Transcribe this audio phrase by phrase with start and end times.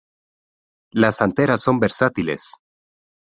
[0.93, 2.57] Las anteras son versátiles.